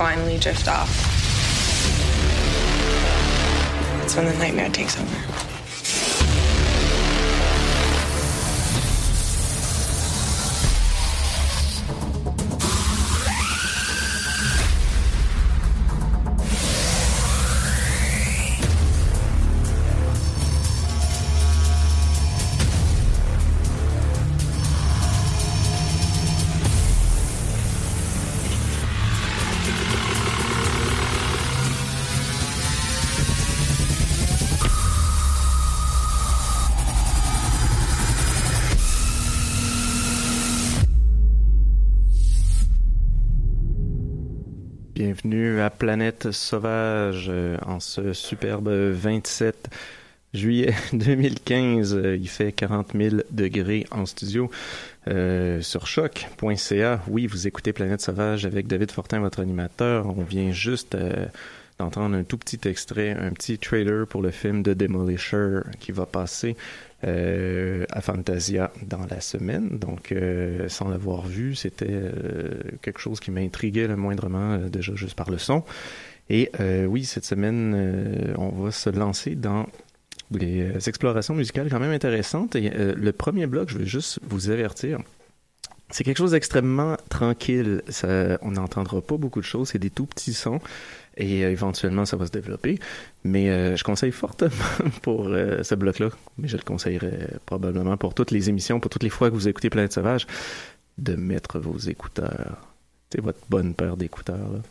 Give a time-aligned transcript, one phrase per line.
[0.00, 0.88] finally drift off,
[4.02, 5.29] it's when the nightmare takes over.
[46.20, 49.70] Planète Sauvage euh, en ce superbe 27
[50.34, 51.94] juillet 2015.
[51.94, 54.50] Euh, Il fait 40 000 degrés en studio
[55.08, 57.00] euh, sur choc.ca.
[57.08, 60.06] Oui, vous écoutez Planète Sauvage avec David Fortin, votre animateur.
[60.06, 61.24] On vient juste euh,
[61.78, 66.04] d'entendre un tout petit extrait, un petit trailer pour le film de Demolisher qui va
[66.04, 66.54] passer
[67.04, 69.78] euh, à Fantasia dans la semaine.
[69.78, 72.50] Donc, euh, sans l'avoir vu, c'était euh,
[72.82, 75.64] quelque chose qui m'intriguait le moindrement, euh, déjà juste par le son.
[76.30, 79.66] Et euh, oui, cette semaine, euh, on va se lancer dans
[80.30, 82.54] des euh, explorations musicales quand même intéressantes.
[82.54, 85.00] Et le premier bloc, je veux juste vous avertir,
[85.90, 87.82] c'est quelque chose d'extrêmement tranquille.
[88.42, 89.70] On n'entendra pas beaucoup de choses.
[89.70, 90.60] C'est des tout petits sons.
[91.16, 92.78] Et éventuellement, ça va se développer.
[93.24, 94.52] Mais je conseille fortement
[95.02, 99.10] pour ce bloc-là, mais je le conseillerais probablement pour toutes les émissions, pour toutes les
[99.10, 100.28] fois que vous écoutez Planète Sauvage,
[100.96, 102.56] de mettre vos écouteurs.
[103.12, 104.62] C'est votre bonne paire d'écouteurs.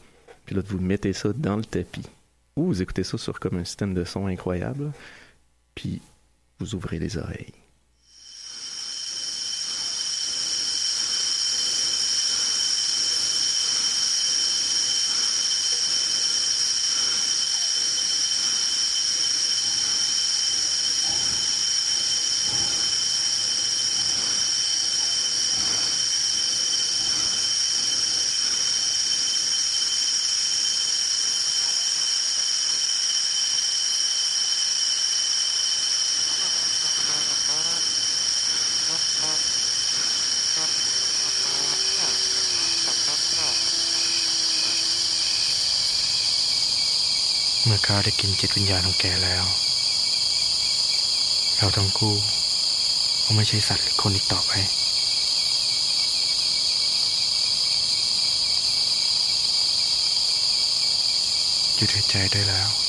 [0.50, 2.08] Puis là, vous mettez ça dans le tapis.
[2.56, 4.92] Ou vous écoutez ça sur comme un système de son incroyable.
[5.76, 6.02] Puis
[6.58, 7.54] vous ouvrez les oreilles.
[48.24, 49.46] กินจิตวิญญาณของแกแล้ว
[51.58, 52.16] เราทั้งคู่
[53.24, 54.52] ก็ไม่ใช่สัตว์หรือคนอีกต่อไป
[61.76, 62.89] หยุดหายใจได้แล้ว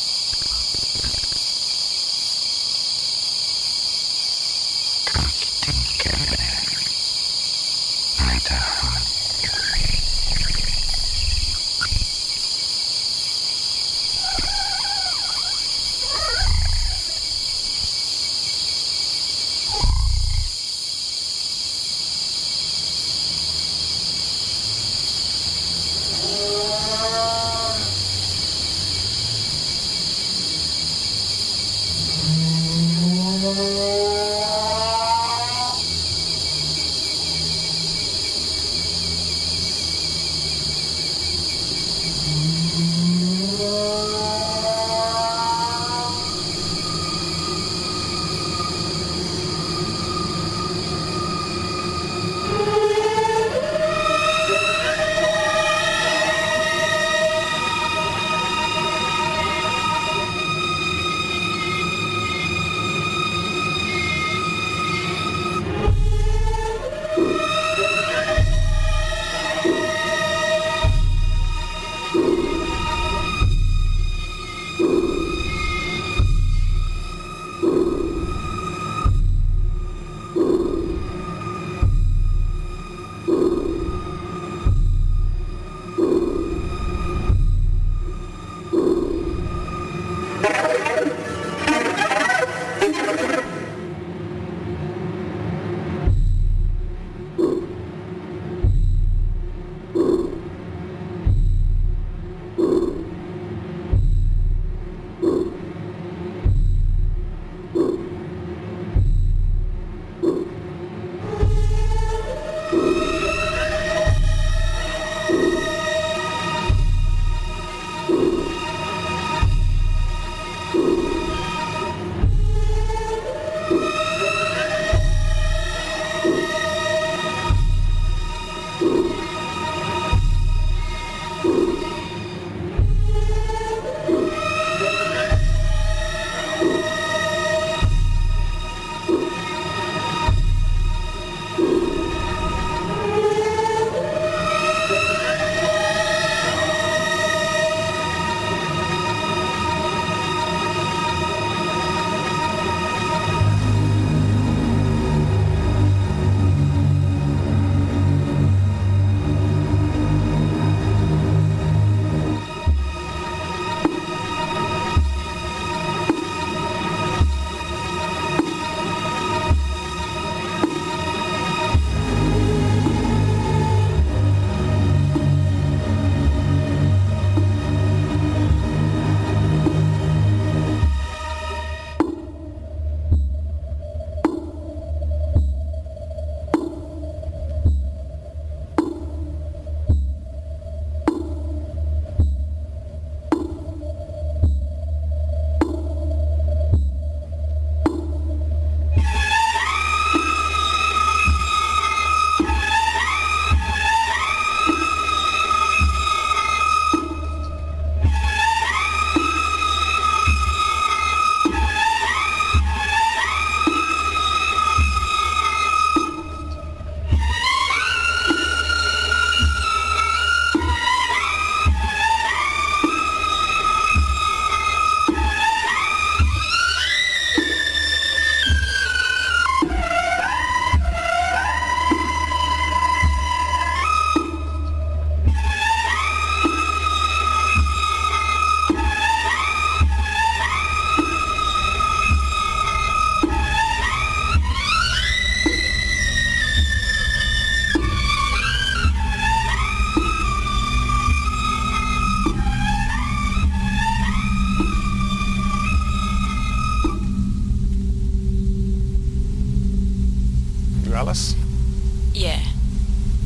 [262.15, 262.41] Yeah.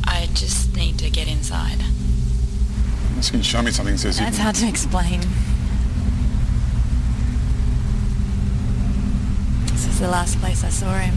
[0.05, 1.77] I just need to get inside.
[3.09, 5.21] Unless you can show me something says you That's hard to explain.
[9.71, 11.13] This is the last place I saw him.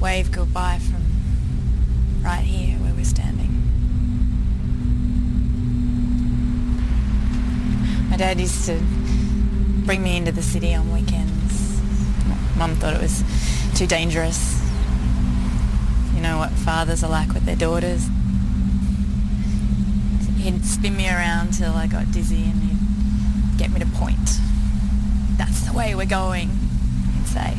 [0.00, 1.04] Wave goodbye from
[2.24, 3.62] right here where we're standing.
[8.10, 8.80] My dad used to
[9.86, 11.80] bring me into the city on weekends.
[12.56, 13.22] Mum thought it was
[13.80, 14.60] too dangerous.
[16.14, 18.06] You know what fathers are like with their daughters.
[20.36, 24.38] He'd spin me around till I got dizzy and he'd get me to point.
[25.38, 27.56] That's the way we're going, he'd say.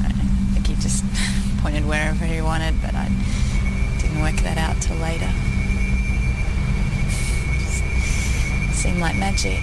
[0.00, 1.04] I I think he just
[1.58, 3.08] pointed wherever he wanted, but I
[4.00, 5.30] didn't work that out till later.
[8.72, 9.60] Seemed like magic.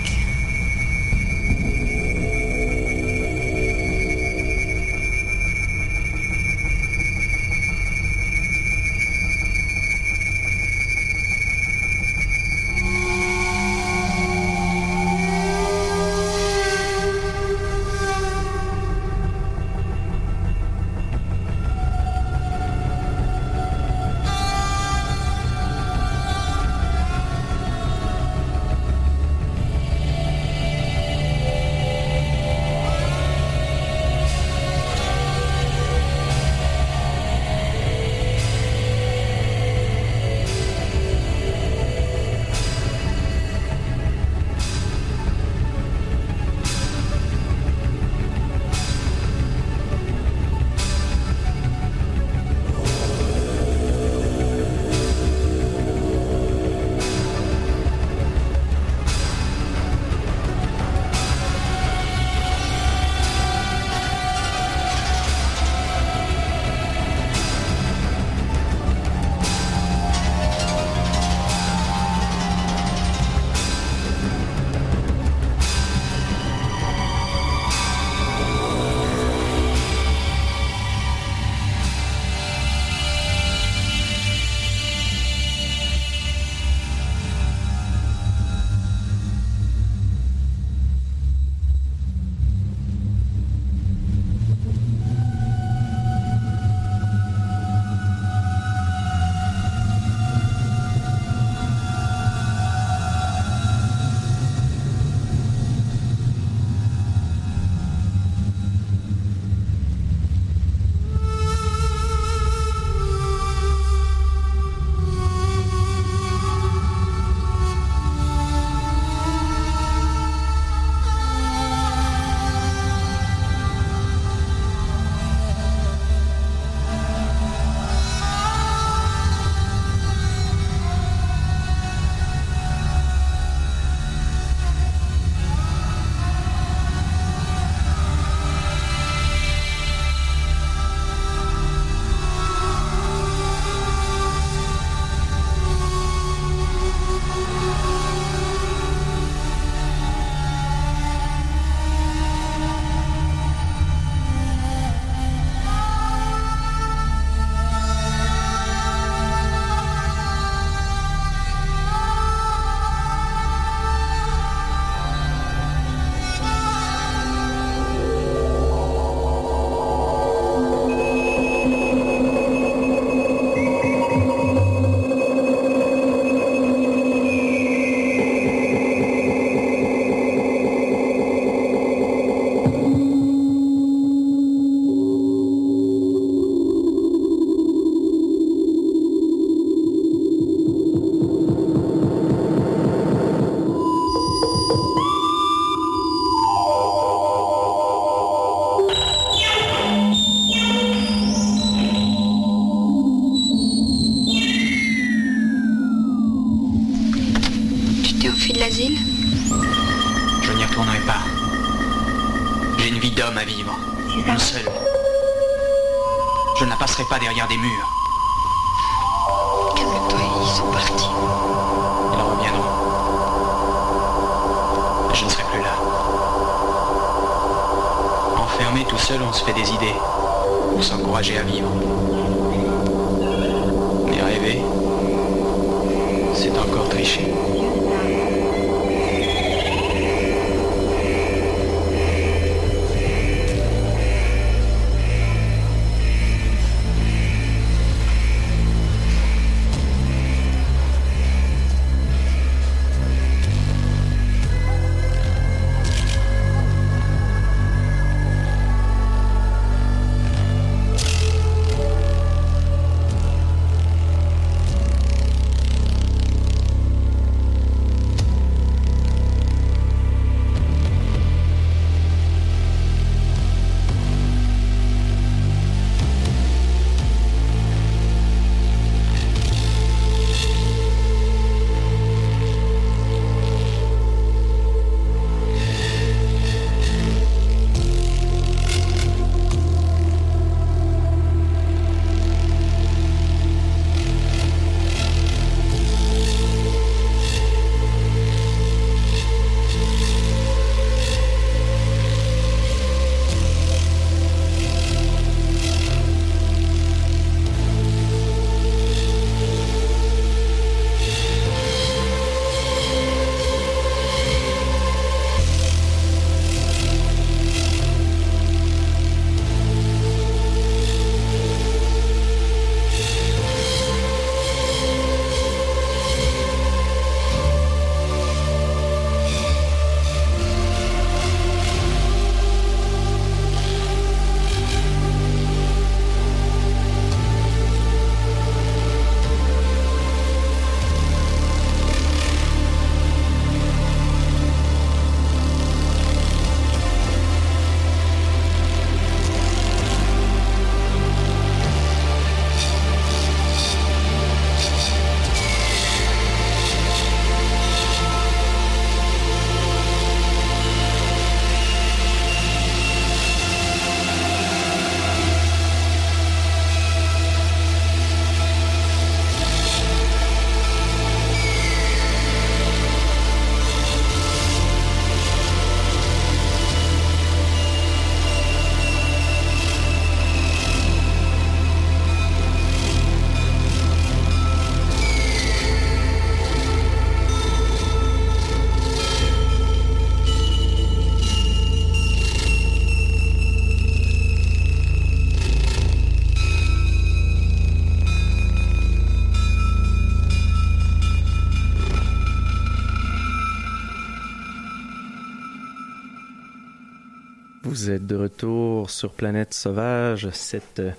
[407.73, 410.91] Vous êtes de retour sur Planète Sauvage, cette euh,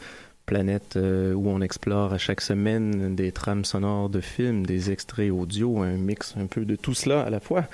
[0.44, 5.30] planète euh, où on explore à chaque semaine des trames sonores de films, des extraits
[5.30, 7.68] audio, un mix un peu de tout cela à la fois.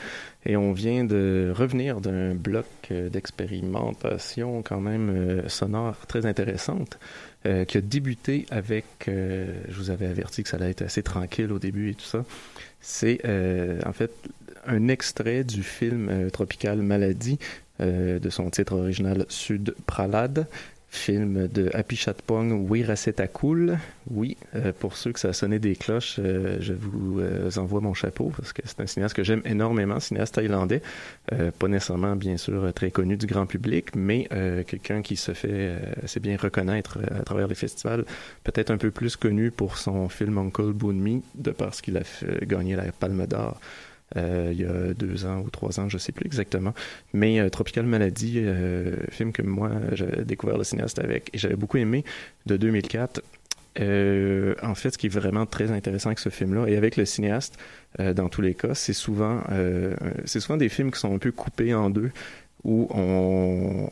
[0.44, 6.98] Et on vient de revenir d'un bloc euh, d'expérimentation quand même sonore très intéressante.
[7.68, 11.58] qui a débuté avec, je vous avais averti que ça allait être assez tranquille au
[11.58, 12.22] début et tout ça.
[12.82, 13.24] C'est
[13.86, 14.12] en fait
[14.66, 17.38] un extrait du film Tropical Maladie
[17.80, 20.46] de son titre original Sud Pralad,
[20.90, 23.78] film de Apichatpong Wirasetakul.
[24.10, 27.22] Oui, euh, pour ceux que ça a sonné des cloches, euh, je vous
[27.58, 30.82] envoie mon chapeau parce que c'est un cinéaste que j'aime énormément, cinéaste thaïlandais,
[31.58, 34.28] pas nécessairement bien sûr très connu du grand public, mais
[34.66, 38.04] quelqu'un qui se fait assez bien reconnaître à travers les festivals,
[38.42, 42.02] peut-être un peu plus connu pour son film Uncle Boonmi, de parce qu'il a
[42.42, 43.60] gagné la Palme d'Or
[44.16, 46.74] euh, il y a deux ans ou trois ans, je sais plus exactement.
[47.12, 51.56] Mais euh, Tropical Maladie, euh, film que moi j'ai découvert le cinéaste avec et j'avais
[51.56, 52.04] beaucoup aimé
[52.46, 53.22] de 2004.
[53.76, 57.56] en fait, ce qui est vraiment très intéressant avec ce film-là et avec le cinéaste,
[57.98, 59.42] dans tous les cas, c'est souvent,
[60.24, 62.10] c'est souvent des films qui sont un peu coupés en deux
[62.64, 63.88] où on,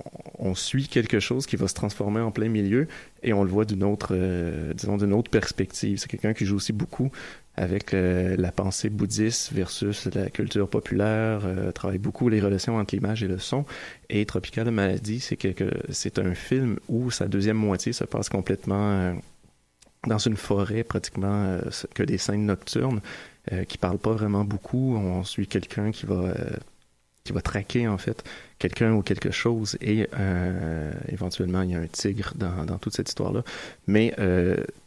[0.55, 2.89] suit quelque chose qui va se transformer en plein milieu
[3.23, 4.17] et on le voit d'une autre,
[4.75, 5.99] disons, d'une autre perspective.
[5.99, 7.13] C'est quelqu'un qui joue aussi beaucoup
[7.59, 12.95] avec euh, la pensée bouddhiste versus la culture populaire, euh, travaille beaucoup les relations entre
[12.95, 13.65] l'image et le son.
[14.09, 19.13] Et Tropical Maladie, c'est un film où sa deuxième moitié se passe complètement euh,
[20.07, 21.59] dans une forêt, pratiquement
[21.95, 23.01] que des scènes nocturnes,
[23.67, 24.95] qui parlent pas vraiment beaucoup.
[24.97, 26.33] On suit quelqu'un qui va
[27.29, 28.25] qui va traquer en fait
[28.59, 30.09] quelqu'un ou quelque chose et
[31.09, 33.43] éventuellement il y a un tigre dans, dans toute cette histoire là
[33.87, 34.15] mais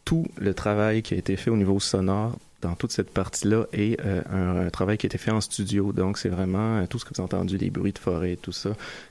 [0.04, 3.98] tout le travail qui a été fait au niveau sonore dans toute cette partie-là et
[4.04, 5.92] euh, un, travail qui a été fait en studio.
[5.92, 8.52] Donc, c'est vraiment euh, tout ce que vous avez entendu, les bruits de forêt, tout
[8.52, 8.70] ça,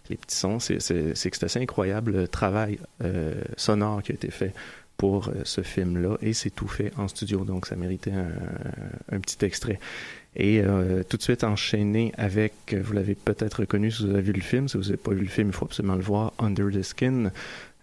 [0.09, 0.59] les petits sons.
[0.59, 4.53] C'est, c'est, assez incroyable le travail euh, sonore qui a été fait
[4.97, 7.43] pour ce film-là et c'est tout fait en studio.
[7.43, 8.13] Donc, ça méritait
[9.11, 9.79] un petit extrait.
[10.35, 10.61] Et
[11.09, 14.69] tout de suite enchaîné avec, vous l'avez peut-être reconnu si vous avez vu le film,
[14.69, 17.31] si vous n'avez pas vu le film, il faut absolument le voir, Under the Skin,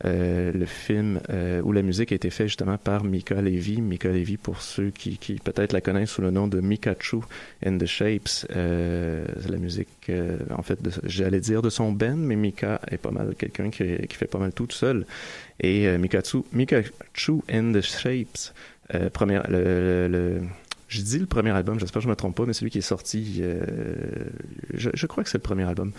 [0.04, 3.80] euh, le film euh, où la musique a été faite justement par Mika Levy.
[3.80, 7.18] Mika Levy, pour ceux qui, qui peut-être la connaissent sous le nom de Mikachu
[7.66, 12.36] and the Shapes, euh, la musique, euh, en fait, j'allais dire de son band, mais
[12.36, 15.04] Mika est pas mal quelqu'un qui, qui, fait pas mal tout, seul.
[15.60, 18.52] Et euh, Mikachu, Mikachu and the Shapes,
[19.12, 20.40] première, le, le,
[20.88, 22.82] je dis le premier album, j'espère que je me trompe pas, mais celui qui est
[22.82, 23.42] sorti,
[24.74, 25.92] je, je, crois que c'est le premier album.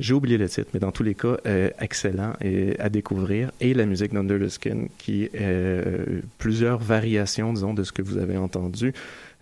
[0.00, 3.52] J'ai oublié le titre, mais dans tous les cas, euh, excellent et à découvrir.
[3.60, 8.00] Et la musique d'Under the Skin, qui est euh, plusieurs variations, disons, de ce que
[8.00, 8.94] vous avez entendu.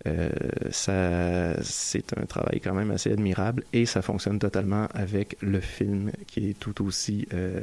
[0.07, 0.31] Euh,
[0.71, 6.51] c'est un travail quand même assez admirable et ça fonctionne totalement avec le film qui
[6.51, 7.61] est tout aussi euh,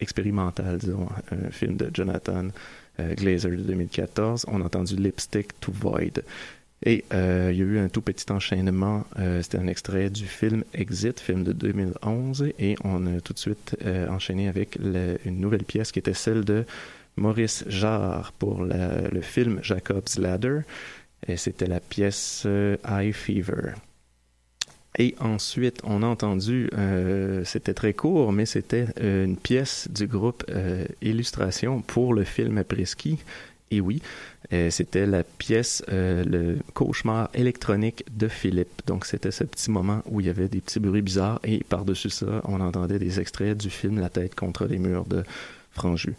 [0.00, 2.48] expérimental, disons, un film de Jonathan euh,
[2.98, 4.46] Glazer de 2014.
[4.48, 6.22] On a entendu Lipstick to Void.
[6.84, 9.04] Et euh, il y a eu un tout petit enchaînement.
[9.18, 13.38] Euh, C'était un extrait du film Exit, film de 2011, et on a tout de
[13.38, 16.64] suite euh, enchaîné avec une nouvelle pièce qui était celle de
[17.16, 20.60] Maurice Jarre pour la, le film Jacob's Ladder.
[21.28, 23.74] Et c'était la pièce euh, High Fever.
[24.98, 30.06] Et ensuite, on a entendu, euh, c'était très court, mais c'était euh, une pièce du
[30.06, 33.18] groupe euh, Illustration pour le film Après-ski.
[33.70, 34.02] Et oui,
[34.52, 38.82] euh, c'était la pièce euh, Le cauchemar électronique de Philippe.
[38.86, 42.10] Donc c'était ce petit moment où il y avait des petits bruits bizarres et par-dessus
[42.10, 45.24] ça, on entendait des extraits du film La tête contre les murs de
[45.70, 46.14] Franju.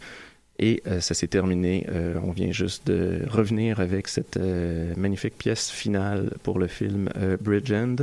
[0.58, 1.86] Et euh, ça s'est terminé.
[1.90, 7.08] Euh, on vient juste de revenir avec cette euh, magnifique pièce finale pour le film
[7.40, 7.96] Bridge End.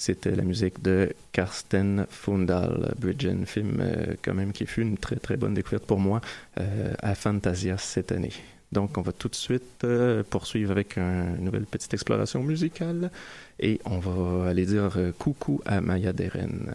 [0.00, 3.84] C'était la musique de Karsten Fundal, Bridge End, film
[4.22, 6.22] quand même qui fut une très très bonne découverte pour moi
[6.56, 8.32] à Fantasia cette année.
[8.72, 13.10] Donc, on va tout de suite euh, poursuivre avec une nouvelle petite exploration musicale
[13.58, 16.74] et on va aller dire euh, coucou à Maya Deren.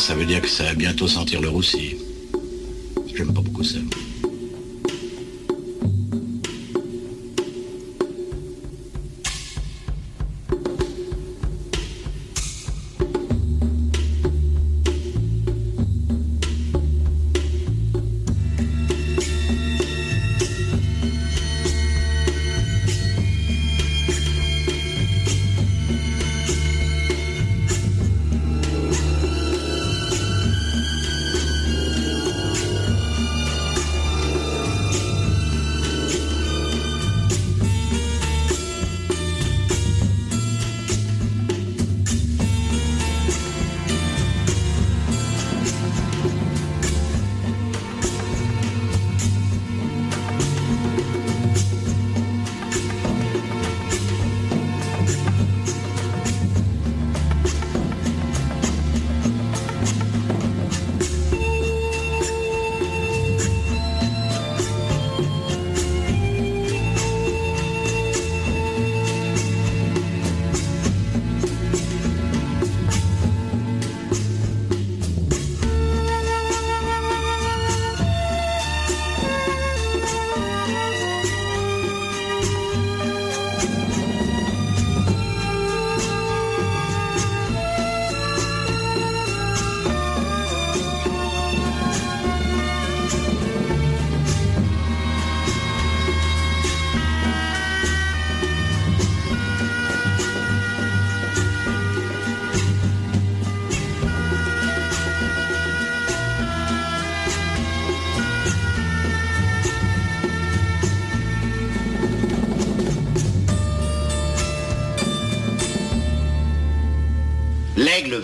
[0.00, 1.96] Ça veut dire que ça va bientôt sentir le roussi.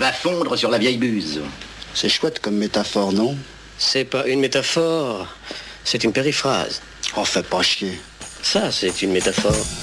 [0.07, 1.40] Va fondre sur la vieille buse.
[1.92, 3.37] C'est chouette comme métaphore, non
[3.77, 5.27] C'est pas une métaphore,
[5.85, 6.81] c'est une périphrase.
[7.16, 7.99] Oh, fais pas chier.
[8.40, 9.76] Ça, c'est une métaphore.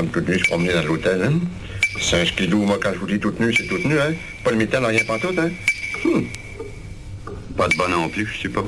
[0.00, 1.40] Femmes toutes nues se promener dans l'hôtel, hein?
[2.00, 4.14] C'est un skidou, moi, quand je vous dis toute nue, c'est toute nue, hein?
[4.42, 5.50] Pas le mitaine, rien pas tout, hein?
[6.04, 6.22] Hmm.
[7.56, 8.64] Pas de bon non plus, je suppose.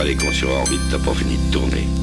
[0.00, 1.99] Que quand on mettra les cons sur orbite, t'as pas fini de tourner.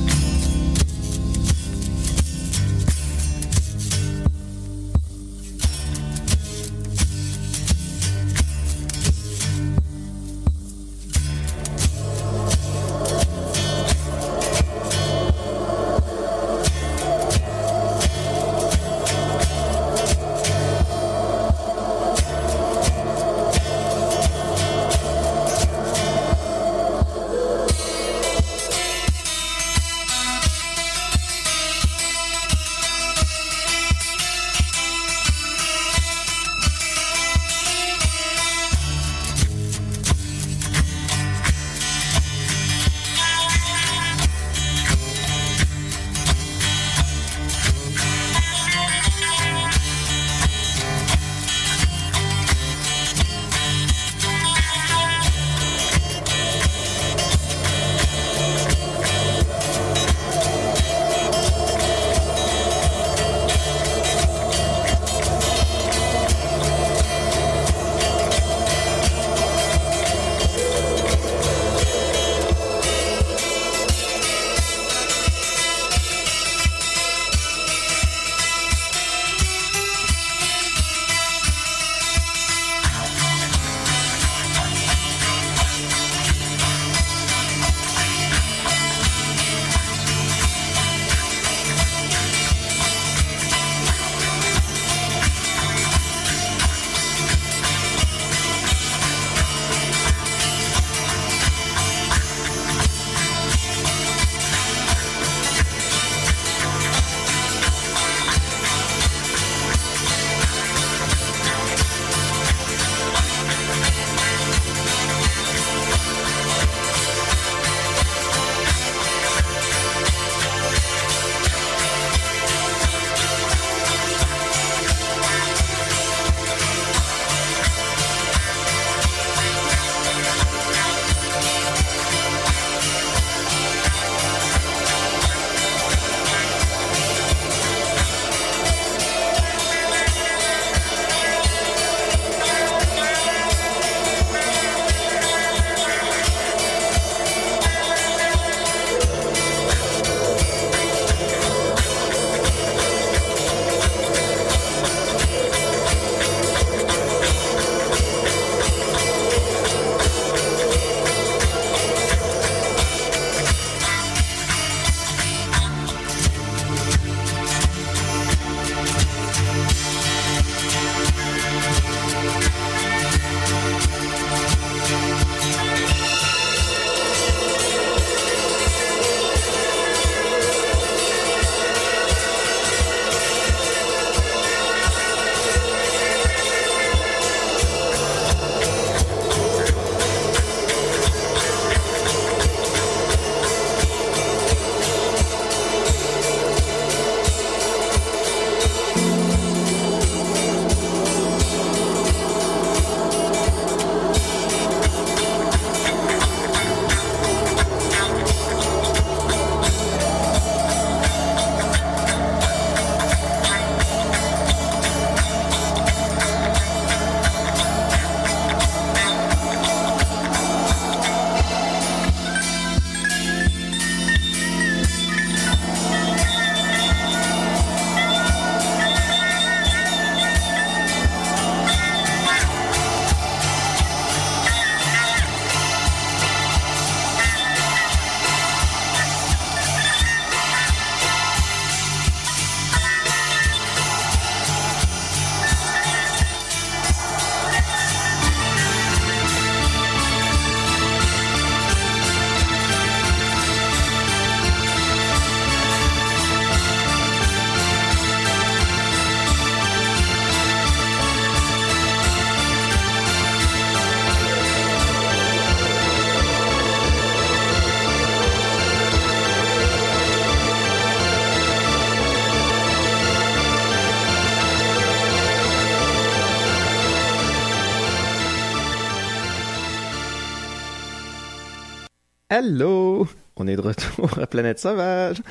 [282.37, 283.07] Allô!
[283.35, 285.23] On est de retour à Planète Sauvage.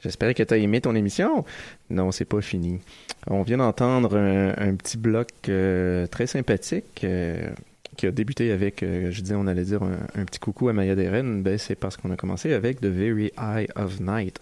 [0.00, 1.44] J'espère que tu as aimé ton émission.
[1.90, 2.78] Non, c'est pas fini.
[3.26, 7.50] On vient d'entendre un, petit bloc euh, très sympathique euh,
[7.96, 10.94] qui a débuté avec, euh, je disais, on allait dire un, petit coucou à Maya
[10.94, 14.38] Deren, ben, c'est parce qu'on a commencé avec The Very Eye of Night.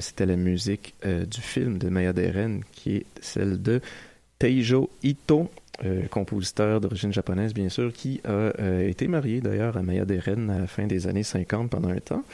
[0.00, 3.82] C'était la musique du film de Maya Deren, qui est celle de
[4.42, 5.48] Teijo Ito,
[5.84, 10.50] euh, compositeur d'origine japonaise, bien sûr, qui a euh, été marié d'ailleurs à Maya Deren
[10.50, 12.24] à la fin des années 50 pendant un temps.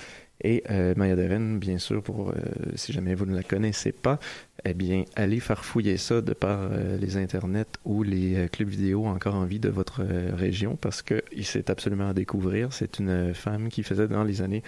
[0.42, 2.32] Et euh, Maya Deren, bien sûr, pour
[2.76, 4.18] si jamais vous ne la connaissez pas,
[4.64, 9.44] eh bien, allez farfouiller ça de par les internets ou les clubs vidéo encore en
[9.44, 12.72] vie de votre région parce que c'est absolument à découvrir.
[12.72, 14.62] C'est une femme qui faisait dans les années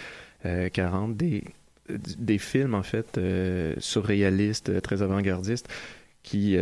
[0.45, 1.45] euh, 40 des,
[1.89, 3.19] des films, en fait,
[3.79, 5.69] surréalistes, très avant-gardistes,
[6.23, 6.59] qui,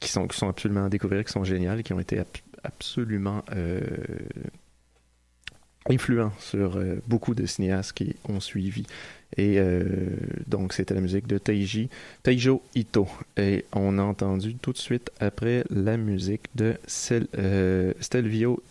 [0.00, 2.26] qui, sont, absolument à découvrir, qui sont géniales, qui ont été ab-
[2.64, 3.80] absolument euh,
[5.88, 8.84] influents sur euh, beaucoup de cinéastes qui ont suivi.
[9.36, 9.84] Et euh,
[10.46, 11.88] donc, c'était la musique de Taiji,
[12.22, 13.06] Taijo Ito.
[13.36, 18.62] Et on a entendu tout de suite après la musique de Stelvio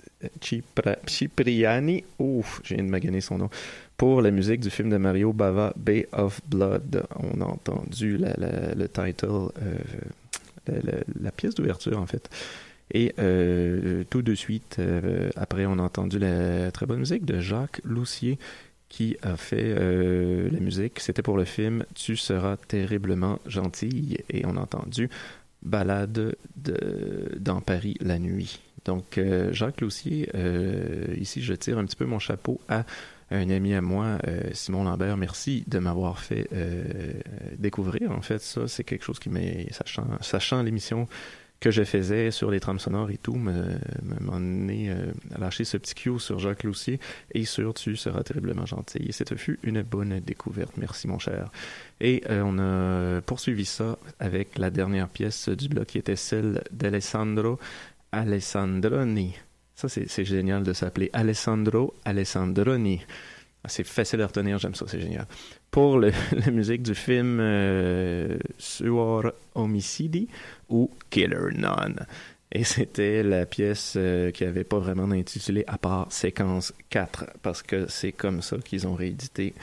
[0.42, 2.04] Cipra- Cipriani.
[2.20, 3.50] Ouf, j'ai de maganer son nom.
[3.98, 7.06] Pour la musique du film de Mario Bava, Bay of Blood.
[7.16, 9.50] On a entendu le title,
[11.22, 12.30] la, pièce d'ouverture, en fait.
[12.94, 17.40] Et euh, tout de suite, euh, après, on a entendu la très bonne musique de
[17.40, 18.40] Jacques Loussier
[18.90, 21.00] qui a fait euh, la musique.
[21.00, 24.18] C'était pour le film Tu seras terriblement gentille.
[24.30, 25.10] Et on a entendu
[25.64, 28.60] Balade de, dans Paris la nuit.
[28.86, 32.86] Donc, euh, Jacques Loussier, euh, ici, je tire un petit peu mon chapeau à
[33.32, 35.18] un ami à moi, euh, Simon Lambert.
[35.18, 37.14] Merci de m'avoir fait euh,
[37.58, 38.12] découvrir.
[38.12, 39.68] En fait, ça, c'est quelque chose qui m'est,
[40.22, 41.08] sachant, l'émission
[41.60, 45.78] que je faisais sur les trames sonores et tout, me, me est euh, lâché ce
[45.78, 47.00] petit cue sur Jacques Loussier
[47.34, 49.10] et sur Tu seras terriblement gentil.
[49.10, 50.78] Et fut une bonne découverte.
[50.78, 51.52] Merci, mon cher.
[52.00, 56.64] Et euh, on a poursuivi ça avec la dernière pièce du bloc qui était celle
[56.72, 57.60] d'Alessandro
[58.12, 59.36] Alessandroni.
[59.78, 63.00] Ça, c'est génial de s'appeler Alessandro Alessandroni.
[63.64, 65.28] Ah, C'est facile à retenir, j'aime ça, c'est génial.
[65.70, 66.12] Pour la
[66.52, 70.30] musique du film euh, Suor Homicidi
[70.68, 72.08] ou Killer None.
[72.52, 77.62] Et c'était la pièce euh, qui avait pas vraiment d'intitulé à part Séquence 4, parce
[77.62, 79.54] que c'est comme ça qu'ils ont réédité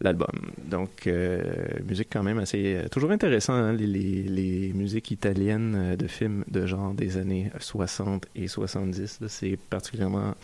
[0.00, 0.50] l'album.
[0.64, 1.42] Donc, euh,
[1.84, 2.76] musique quand même assez...
[2.76, 8.48] euh, toujours intéressant, hein, les, musiques italiennes de films de genre des années 60 et
[8.48, 9.20] 70.
[9.20, 10.34] là, C'est particulièrement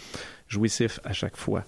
[0.49, 1.65] jouissif à chaque fois.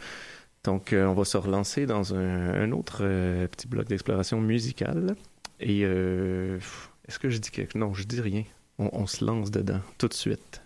[0.64, 2.98] Donc, on va se relancer dans un, autre
[3.46, 5.14] petit bloc d'exploration musicale.
[5.60, 8.44] Et est-ce que je dis quelque Non, je dis rien.
[8.78, 10.62] On, se lance dedans tout de suite.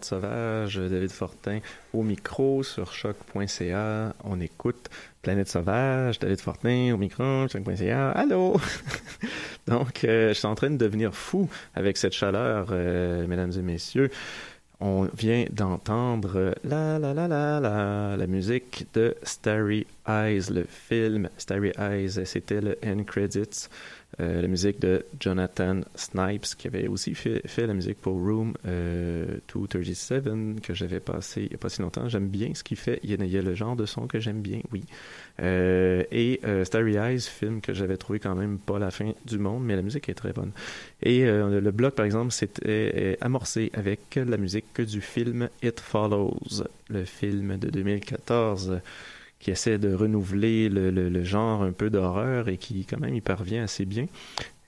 [0.00, 1.58] Planète Sauvage, David Fortin
[1.92, 4.14] au micro sur choc.ca.
[4.24, 4.88] On écoute
[5.20, 8.10] Planète Sauvage, David Fortin au micro, choc.ca.
[8.12, 8.56] Allô!
[9.66, 13.62] Donc, euh, je suis en train de devenir fou avec cette chaleur, euh, mesdames et
[13.62, 14.10] messieurs.
[14.80, 21.28] On vient d'entendre la la la la la la musique de Starry Eyes, le film
[21.36, 22.24] Starry Eyes.
[22.24, 23.68] C'était le end credits.
[24.20, 29.38] Euh, la musique de Jonathan Snipes, qui avait aussi fait, la musique pour Room euh,
[29.52, 32.08] 237, que j'avais passé il n'y a pas si longtemps.
[32.08, 33.00] J'aime bien ce qu'il fait.
[33.02, 34.84] Il y, a, le genre de son que j'aime bien, oui.
[35.40, 39.38] Euh, et euh, Starry Eyes, film que j'avais trouvé quand même pas la fin du
[39.38, 40.52] monde, mais la musique est très bonne.
[41.02, 46.64] Et euh, le bloc, par exemple, c'était amorcé avec la musique du film It Follows,
[46.88, 48.80] le film de 2014
[49.40, 53.64] qui essaie de renouveler le, genre un peu d'horreur et qui quand même y parvient
[53.64, 54.06] assez bien.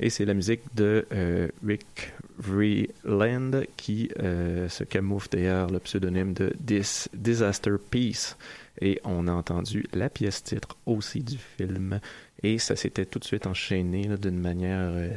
[0.00, 6.32] Et c'est la musique de euh, Rick Vreeland qui euh, se camoufle derrière le pseudonyme
[6.32, 8.36] de Dis Disaster Peace.
[8.80, 12.00] Et on a entendu la pièce titre aussi du film.
[12.42, 15.10] Et ça s'était tout de suite enchaîné d'une manière euh,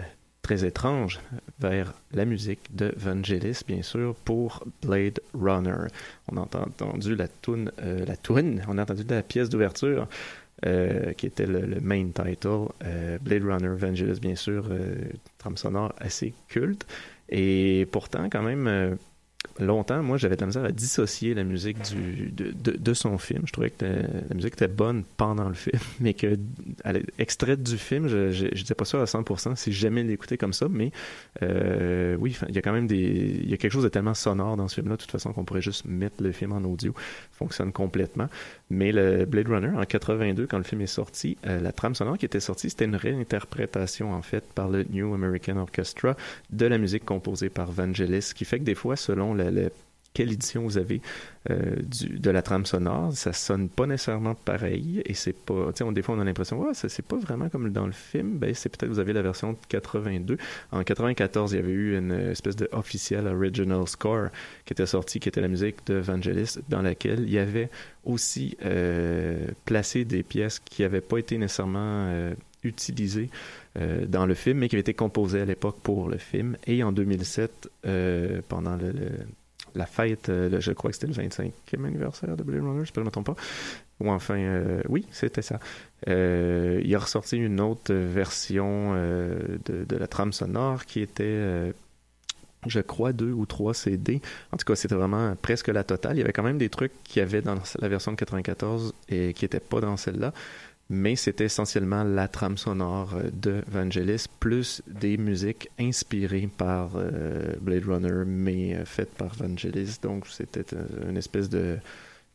[0.46, 1.20] très étrange
[1.60, 5.88] vers la musique de Vangelis, bien sûr, pour Blade Runner.
[6.32, 10.08] On a entendu la toune, euh, la toune, on a entendu la pièce d'ouverture.
[10.66, 14.70] Euh, qui était le, le main title, euh, Blade Runner, Vangelis, bien sûr,
[15.38, 16.88] trame sonore assez culte.
[17.28, 18.98] Et pourtant, quand même,
[19.60, 23.41] longtemps, moi, j'avais de la misère à dissocier la musique de, son film.
[23.46, 26.38] Je trouvais que la musique était bonne pendant le film, mais que
[27.18, 30.91] extraite du film, je n'étais pas sûr à 100% si jamais l'écoutais comme ça, mais
[31.43, 32.96] euh, oui, il y a quand même des...
[33.43, 35.46] Il y a quelque chose de tellement sonore dans ce film-là, de toute façon, qu'on
[35.46, 36.93] pourrait juste mettre le film en audio.
[37.32, 38.30] fonctionne complètement.
[38.72, 42.18] Mais le Blade Runner, en 82, quand le film est sorti, euh, la trame sonore
[42.18, 46.16] qui était sortie, c'était une réinterprétation, en fait, par le New American Orchestra
[46.49, 49.70] de la musique composée par Vangelis, qui fait que des fois, selon la, la
[50.16, 51.01] quelle édition vous avez
[51.51, 56.01] euh, de la trame sonore, ça sonne pas nécessairement pareil et c'est pas, sais, des
[56.01, 58.70] fois on a l'impression, ouais, ça c'est pas vraiment comme dans le film, ben c'est
[58.70, 60.38] peut-être vous avez la version de 82.
[60.72, 64.30] En 94, il y avait eu une espèce de officiel original score
[64.66, 67.70] qui était sorti, qui était la musique de Vangelis, dans laquelle il y avait
[68.05, 73.30] aussi euh, placé des pièces qui n'avaient pas été nécessairement euh, utilisées
[74.07, 76.55] dans le film, mais qui avaient été composées à l'époque pour le film.
[76.66, 78.93] Et en 2007, euh, pendant le
[79.76, 81.51] la fête, euh, je crois que c'était le 25e
[81.86, 83.36] anniversaire de Blade Runner, je ne me trompe pas.
[83.99, 85.59] Ou enfin, euh, oui, c'était ça.
[86.07, 91.73] Euh, il a ressorti une autre version de, la trame sonore qui était,
[92.67, 94.21] je crois, deux ou trois CD.
[94.51, 96.17] En tout cas, c'était vraiment presque la totale.
[96.17, 98.93] Il y avait quand même des trucs qu'il y avait dans la version de 94
[99.09, 100.34] et qui n'étaient pas dans celle-là
[100.90, 107.86] mais c'était essentiellement la trame sonore de Vangelis plus des musiques inspirées par euh, Blade
[107.86, 109.98] Runner mais euh, faites par Vangelis.
[110.02, 110.66] Donc c'était
[111.08, 111.78] une espèce de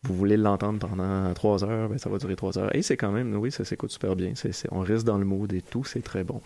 [0.03, 2.75] vous voulez l'entendre pendant trois heures ben ça va durer trois heures.
[2.75, 4.33] Et c'est quand même oui ça s'écoute super bien.
[4.73, 6.41] On reste dans le mood et tout c'est très bon.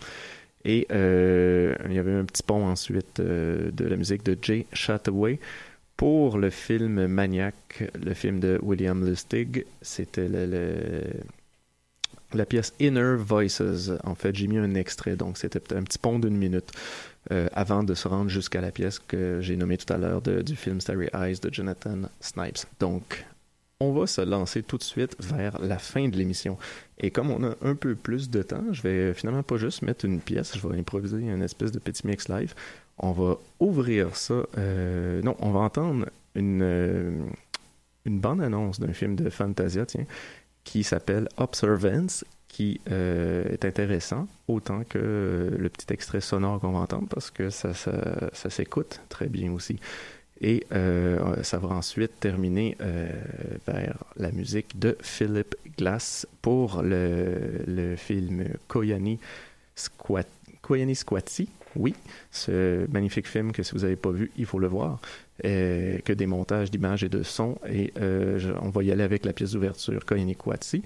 [0.63, 4.67] Et euh, il y avait un petit pont ensuite euh, de la musique de Jay
[4.73, 5.39] Chataway.
[5.97, 11.01] Pour le film Maniac le film de William Lustig c'était le
[12.37, 13.91] la pièce Inner Voices.
[14.03, 16.71] En fait, j'ai mis un extrait, donc c'était un petit pont d'une minute
[17.31, 20.55] euh, avant de se rendre jusqu'à la pièce que j'ai nommée tout à l'heure du
[20.55, 22.65] film Starry Eyes de Jonathan Snipes.
[22.79, 23.25] Donc,
[23.79, 26.57] on va se lancer tout de suite vers la fin de l'émission.
[26.97, 30.05] Et comme on a un peu plus de temps, je vais finalement pas juste mettre
[30.05, 32.53] une pièce, je vais improviser une espèce de petit mix live.
[32.97, 34.43] On va ouvrir ça.
[34.57, 36.05] Euh, non, on va entendre
[36.35, 37.11] une, euh,
[38.05, 40.05] une bande-annonce d'un film de Fantasia, tiens,
[40.65, 46.71] qui s'appelle Observance, qui euh, est intéressant, autant que euh, le petit extrait sonore qu'on
[46.71, 47.71] va entendre, parce que ça,
[48.49, 49.79] s'écoute très bien aussi.
[50.41, 52.77] Et euh, ça va ensuite terminer
[53.65, 59.19] vers la musique de Philip Glass pour le, film Koyani,
[59.75, 60.27] Squat,
[60.61, 60.95] Koyani.
[61.75, 61.93] Oui,
[62.31, 64.99] ce magnifique film que si vous n'avez pas vu, il faut le voir.
[65.43, 67.57] Euh, que des montages d'images et de sons.
[67.69, 70.81] Et euh, on va y aller avec la pièce d'ouverture Koyani Kwatsi.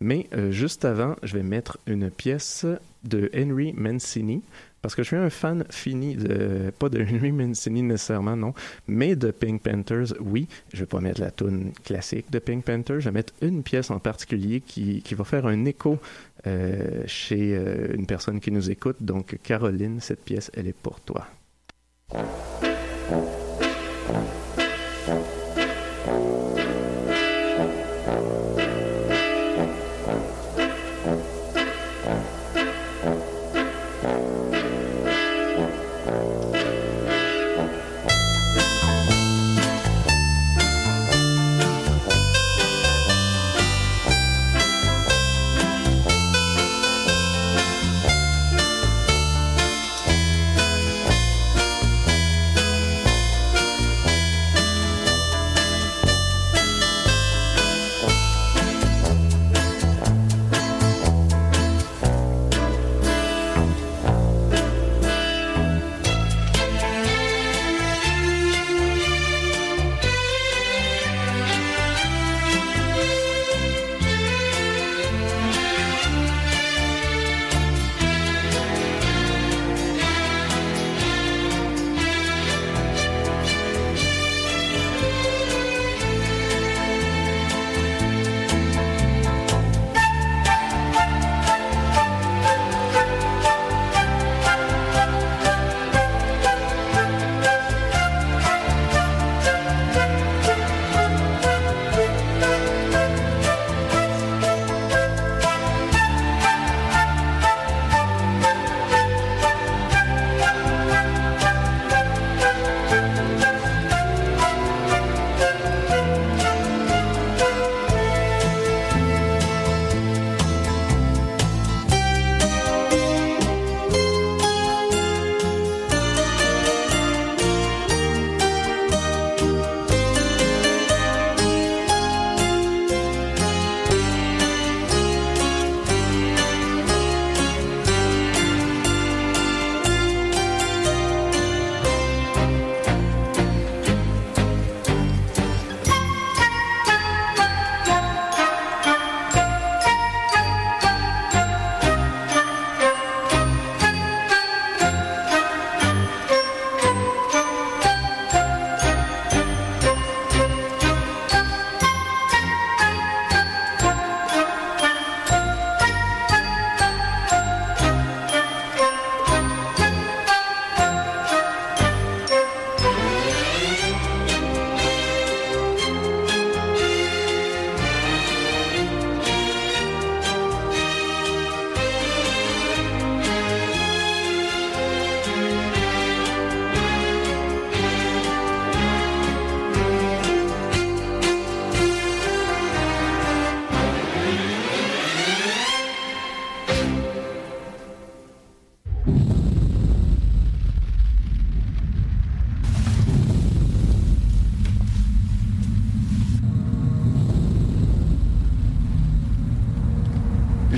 [0.00, 2.66] Mais euh, juste avant, je vais mettre une pièce
[3.04, 4.42] de Henry Mancini,
[4.82, 8.52] parce que je suis un fan fini de pas de Henry Mancini nécessairement non,
[8.86, 10.48] mais de Pink Panthers, oui.
[10.72, 13.90] Je vais pas mettre la tune classique de Pink Panthers, je vais mettre une pièce
[13.90, 15.98] en particulier qui qui va faire un écho
[16.46, 18.96] euh, chez euh, une personne qui nous écoute.
[19.00, 21.26] Donc Caroline, cette pièce, elle est pour toi.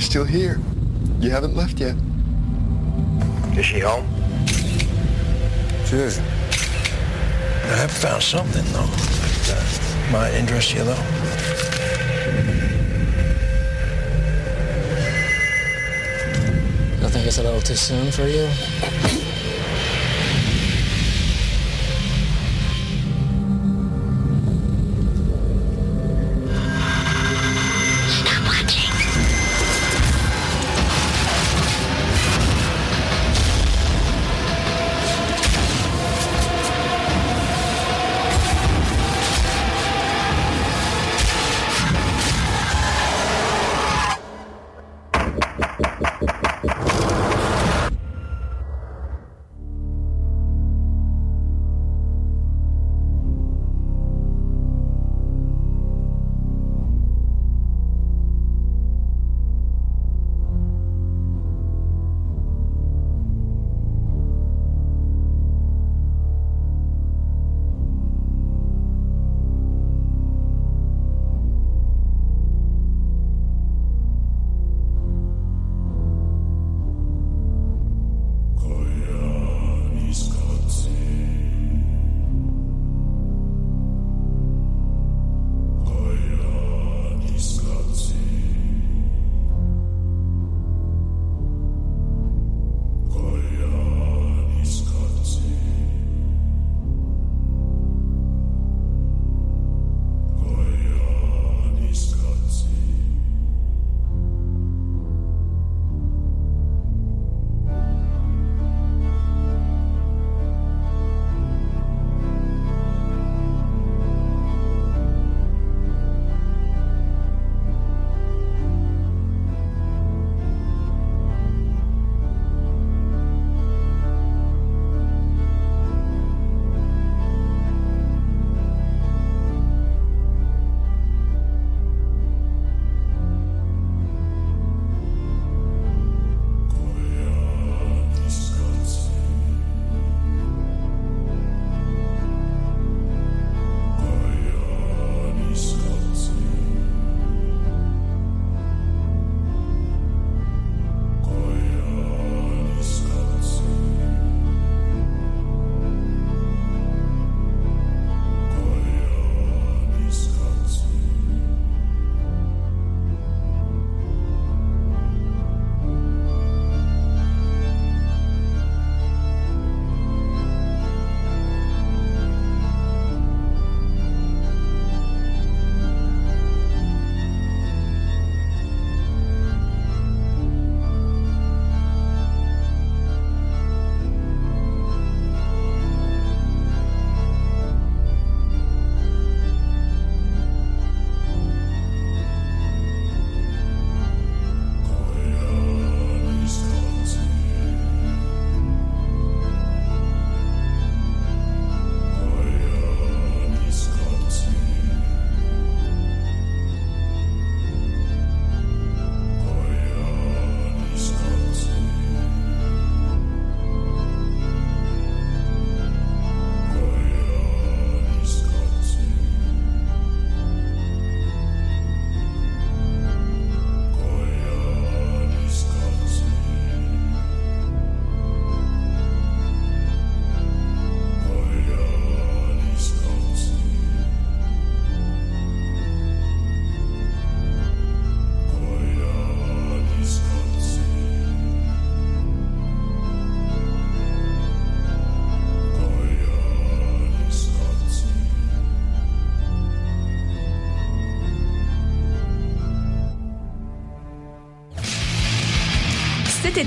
[0.00, 0.60] Still here.
[1.20, 1.94] You haven't left yet.
[3.56, 4.06] Is she home?
[5.86, 6.18] She is.
[6.18, 8.86] I have found something, though,
[9.46, 10.94] that uh, might interest you, though.
[17.00, 18.48] Don't think it's a little too soon for you?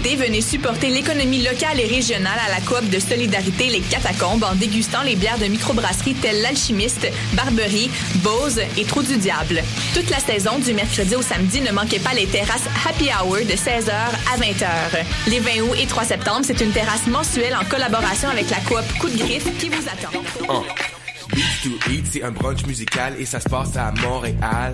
[0.08, 4.43] Cet été, venez supporter l'économie locale et régionale à la coop de solidarité Les Catacombes
[4.43, 9.62] en dégustant les bières de microbrasserie telles l'Alchimiste, Barberie, Bose et Trou du Diable.
[9.93, 13.53] Toute la saison, du mercredi au samedi, ne manquez pas les terrasses Happy Hour de
[13.53, 15.05] 16h à 20h.
[15.28, 18.86] Les 20 août et 3 septembre, c'est une terrasse mensuelle en collaboration avec la coop
[18.99, 20.18] Coup de Griffe qui vous attend.
[20.47, 20.64] Oh.
[21.64, 24.74] To Eat, c'est un brunch musical et ça se passe à Montréal.